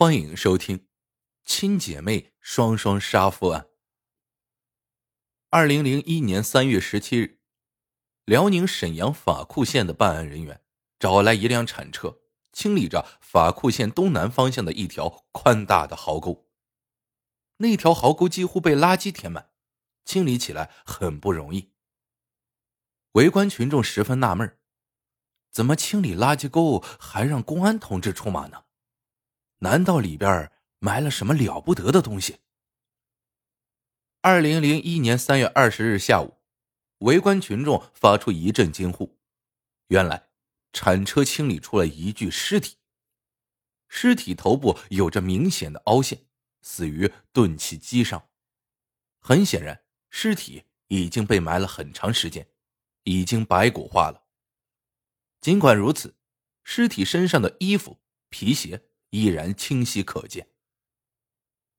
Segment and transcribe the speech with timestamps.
[0.00, 0.78] 欢迎收听
[1.44, 3.62] 《亲姐妹双双杀夫案》。
[5.50, 7.40] 二零零一年三月十七日，
[8.24, 10.60] 辽宁沈阳法库县的办案人员
[11.00, 12.20] 找来一辆铲车，
[12.52, 16.46] 清理着法库县东南方向的一条宽大的壕沟。
[17.56, 19.50] 那条壕沟几乎被垃圾填满，
[20.04, 21.72] 清理起来很不容易。
[23.14, 24.56] 围观群众十分纳闷
[25.50, 28.66] 怎么清理垃圾沟还让公安同志出马呢？
[29.60, 32.38] 难道里边埋了什么了不得的东西？
[34.20, 36.36] 二零零一年三月二十日下午，
[36.98, 39.18] 围观群众发出一阵惊呼。
[39.88, 40.28] 原来，
[40.72, 42.76] 铲车清理出了一具尸体，
[43.88, 46.26] 尸体头部有着明显的凹陷，
[46.62, 48.28] 死于钝器击伤。
[49.18, 52.48] 很显然，尸体已经被埋了很长时间，
[53.02, 54.24] 已经白骨化了。
[55.40, 56.16] 尽管如此，
[56.62, 58.84] 尸体身上的衣服、皮鞋。
[59.10, 60.48] 依然清晰可见。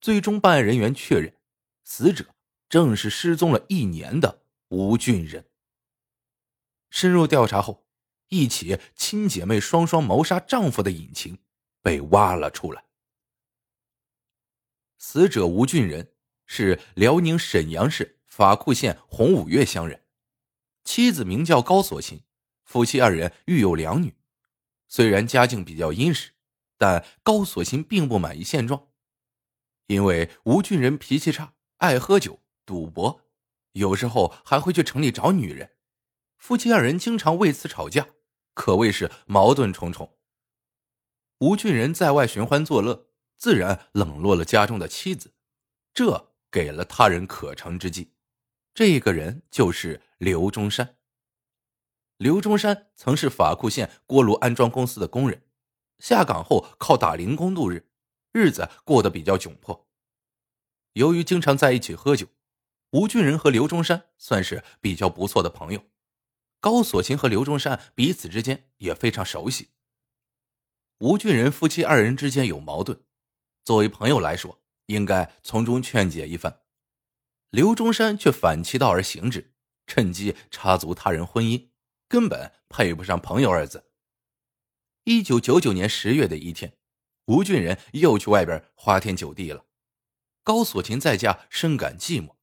[0.02, 1.36] 最终，办案人员确认，
[1.84, 2.26] 死者
[2.70, 5.46] 正是失踪了一年的吴俊仁。
[6.90, 7.86] 深入调查后，
[8.30, 11.40] 一起亲姐妹双双谋杀丈夫的隐情
[11.82, 12.86] 被挖了出来。
[14.98, 16.14] 死者吴俊仁
[16.46, 20.04] 是辽宁沈阳市法库县红五岳乡人，
[20.84, 22.24] 妻子名叫高锁琴，
[22.64, 24.16] 夫妻二人育有两女，
[24.88, 26.32] 虽然家境比较殷实。
[26.80, 28.88] 但高锁琴并不满意现状，
[29.88, 33.21] 因为吴俊仁脾气差，爱喝酒、赌博，
[33.74, 35.76] 有时候还会去城里找女人，
[36.38, 38.08] 夫妻二人经常为此吵架，
[38.54, 40.18] 可谓是矛盾重重。
[41.40, 45.34] 吴俊仁在外寻欢作乐，自然冷落了家中的妻子，
[45.93, 48.14] 这给了他人可乘之机。
[48.74, 50.96] 这个人就是刘中山。
[52.16, 55.43] 刘中山曾是法库县锅炉安装公司的工人。
[56.00, 57.90] 下岗后靠打零工度日，
[58.32, 59.88] 日子过得比较窘迫。
[60.94, 62.28] 由于经常在一起喝酒，
[62.92, 65.84] 吴俊仁和刘中山算是比较不错的朋友。
[66.59, 69.70] 高锁琴和刘中山彼此之间也非常熟悉。
[70.98, 73.02] 吴俊仁夫妻二人之间有矛盾，
[73.64, 76.62] 作为朋友来说，应该从中劝解一番。
[77.52, 79.54] 刘中山却反其道而行之，
[79.88, 81.70] 趁机插足他人婚姻，
[82.08, 83.89] 根本配不上朋友二字。
[85.04, 86.78] 一九九九年十月的一天，
[87.26, 89.66] 吴俊仁又去外边花天酒地了。
[90.44, 92.36] 高锁琴在家深感寂寞。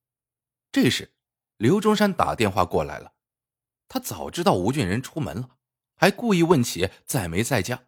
[0.73, 1.15] 这时，
[1.57, 3.15] 刘中山打电话过来了。
[3.89, 5.51] 他早知道吴俊仁出门了，
[5.95, 7.85] 还故意问起在没在家。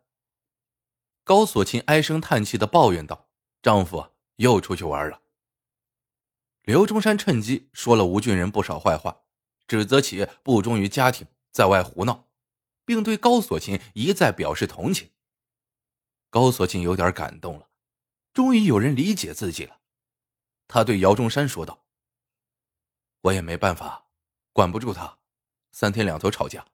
[1.25, 3.29] 高锁琴唉声叹气的抱怨道
[3.61, 5.23] ：“丈夫又出去玩了。”
[6.63, 9.23] 刘中山趁机说了吴俊仁不少坏话，
[9.67, 12.28] 指责其不忠于家庭，在外胡闹。
[12.89, 15.11] 并对高锁琴一再表示同情。
[16.31, 17.69] 高锁琴有点感动了，
[18.33, 19.83] 终于有人理解自己了。
[20.67, 21.85] 他对姚中山说道
[23.21, 24.07] ：“我也没办法，
[24.55, 25.19] 管不住他，
[25.71, 26.67] 三天两头吵架。”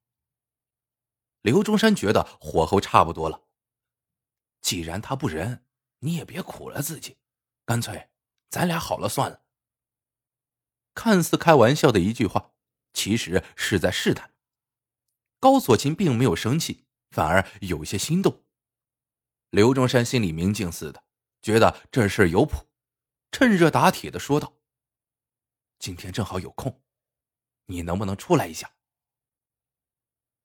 [1.42, 3.42] 刘中山觉得火候差不多了。
[4.60, 5.66] 既然他不仁，
[5.98, 7.16] 你也别苦了自己，
[7.64, 8.10] 干脆
[8.50, 9.42] 咱俩好了算了。
[10.94, 12.52] 看似开玩笑的一句话，
[12.92, 14.33] 其实是在试探。
[15.44, 18.46] 高锁琴并没有生气，反而有些心动。
[19.50, 21.04] 刘中山心里明镜似的，
[21.42, 22.66] 觉得这事有谱，
[23.30, 24.56] 趁热打铁的说道
[25.78, 26.80] ：“今天正好有空，
[27.66, 28.72] 你能不能出来一下？”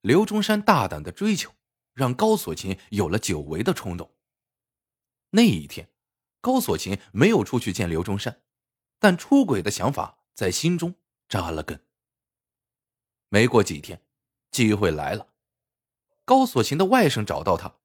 [0.02, 1.50] 刘中山大胆的追求，
[1.94, 4.14] 让高锁琴有了久违的冲动。
[5.30, 5.90] 那一天，
[6.42, 8.42] 高锁琴没有出去见刘中山，
[8.98, 10.94] 但出轨的想法在心中
[11.26, 11.82] 扎了根。
[13.30, 14.04] 没过几天。
[14.50, 15.28] 机会来了，
[16.24, 17.76] 高锁琴的外甥找到他，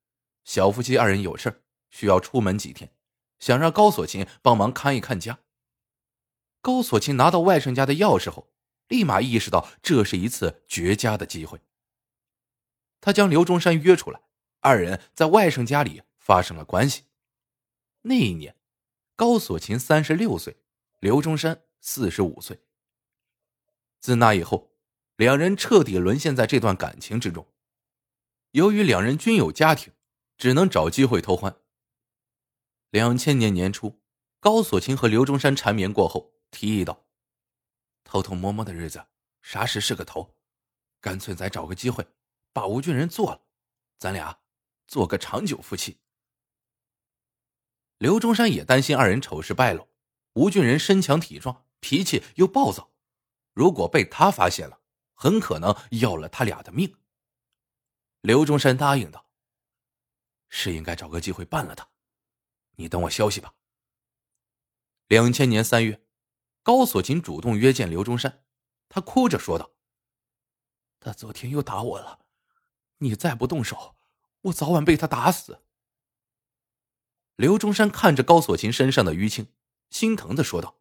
[0.43, 2.91] 小夫妻二人有事需要出门几天，
[3.39, 5.39] 想让高锁琴帮忙看一看家。
[6.61, 8.51] 高锁琴拿到外甥家的钥匙后，
[8.87, 11.61] 立马意识到这是一次绝佳的机会。
[12.99, 14.21] 他将刘中山约出来，
[14.61, 17.03] 二人在外甥家里发生了关系。
[18.01, 18.55] 那一年，
[19.15, 20.57] 高锁琴三十六岁，
[20.99, 22.59] 刘中山四十五岁。
[23.99, 24.74] 自那以后。
[25.17, 27.47] 两人彻底沦陷在这段感情之中。
[28.51, 29.93] 由于两人均有家庭，
[30.37, 31.57] 只能找机会偷欢。
[32.89, 34.01] 两千年年初，
[34.39, 37.05] 高锁琴和刘中山缠绵过后，提议道
[38.03, 39.05] ：“偷偷摸摸的日子，
[39.41, 40.35] 啥时是个头？
[40.99, 42.05] 干脆再找个机会，
[42.51, 43.41] 把吴俊仁做了，
[43.97, 44.39] 咱俩
[44.87, 45.99] 做个长久夫妻。”
[47.99, 49.87] 刘中山也担心二人丑事败露，
[50.33, 52.91] 吴俊仁身强体壮，脾气又暴躁，
[53.53, 54.81] 如果被他发现了。
[55.15, 56.95] 很可能要了他俩的命。
[58.21, 59.27] 刘中山答应道
[60.49, 61.89] ：“是应该找个机会办了他，
[62.75, 63.55] 你等我消息吧。
[65.07, 66.05] 两千年三月，
[66.61, 68.43] 高锁琴主动约见刘中山，
[68.89, 69.71] 他哭着说道
[70.99, 72.25] ：“他昨天又打我了，
[72.97, 73.95] 你再不动手，
[74.41, 75.63] 我早晚被他打死。”
[77.37, 79.53] 刘中山看着高锁琴身上的淤青，
[79.89, 80.79] 心疼的说道：“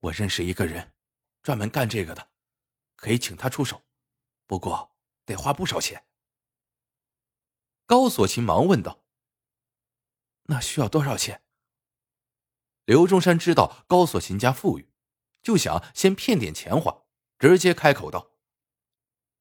[0.00, 0.94] 我认识一个人，
[1.42, 2.30] 专门干这个的，
[2.96, 3.84] 可以请他出手，
[4.46, 6.04] 不过得花不少钱。”
[7.86, 9.04] 高锁琴忙问道
[10.48, 11.44] ：“那需要多少钱？”
[12.84, 14.90] 刘中山知道高锁琴家富裕，
[15.42, 17.04] 就想先骗点钱花，
[17.38, 18.32] 直接开口道：“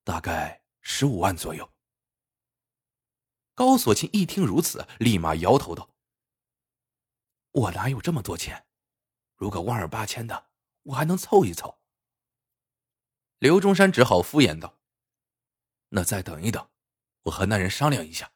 [0.04, 1.72] 大概十五万左右。”
[3.56, 5.96] 高锁琴一听如此，立马摇头道
[7.52, 8.68] ：“我哪有这么多钱？
[9.36, 10.50] 如果万二八千的，
[10.84, 11.80] 我还能凑一凑。”
[13.46, 14.80] 刘中山只好敷衍道
[15.90, 16.68] ：“那再等一等，
[17.26, 18.32] 我和那人商量一下。”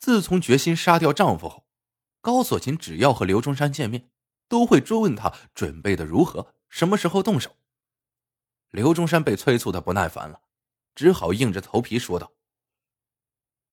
[0.00, 1.68] 自从决心杀掉丈夫后，
[2.20, 4.10] 高锁琴只要和刘中山见面，
[4.48, 7.56] 都会追问他准备的如何，什么时候动手。
[8.70, 10.42] 刘中山被催促的不耐烦了，
[10.96, 12.32] 只好硬着头皮说道：“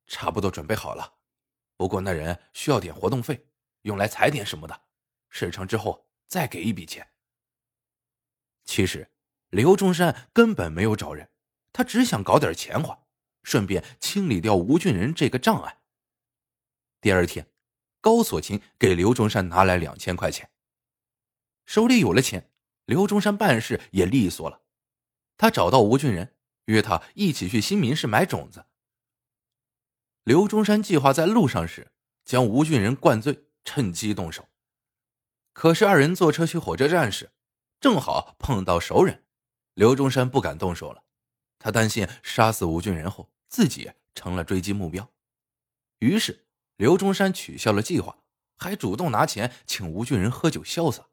[0.06, 1.16] 差不多准备好了，
[1.76, 3.48] 不过那人需要点活动费，
[3.82, 4.84] 用来踩点什么的，
[5.30, 7.12] 事成之后再给一笔钱。”
[8.68, 9.12] 其实，
[9.56, 11.30] 刘中山根本没有找人，
[11.72, 13.06] 他只想搞点钱花，
[13.42, 15.80] 顺便清理掉吴俊仁这个障碍。
[17.00, 17.50] 第二天，
[18.02, 20.52] 高锁琴给刘中山拿来两千块钱。
[21.66, 22.52] 手里有了钱，
[22.84, 24.64] 刘中山办事也利索了。
[25.38, 26.36] 他找到吴俊仁，
[26.66, 28.66] 约他一起去新民市买种子。
[30.26, 31.94] 刘中山计划在路上时
[32.26, 34.50] 将吴俊仁灌醉，趁机动手。
[35.54, 37.32] 可是二人坐车去火车站时，
[37.80, 39.24] 正好碰到熟人，
[39.76, 41.04] 刘中山不敢动手了，
[41.60, 45.10] 他担心杀死吴俊仁后自己成了追击目标，
[46.00, 46.42] 于是。
[46.78, 48.18] 刘中山取消了计划，
[48.58, 51.08] 还主动拿钱请吴俊仁喝酒潇洒。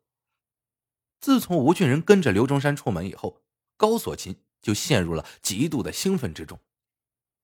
[1.21, 3.45] 自从吴俊仁跟着刘中山出门以后，
[3.77, 6.59] 高锁琴就陷入了极度的兴奋之中，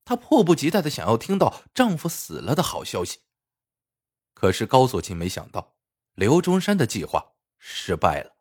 [0.04, 3.20] 她迫不及待的想要听到丈夫死了的好消息。
[4.34, 5.76] 可是高锁琴没想到，
[6.14, 8.37] 刘中山的计划失败了。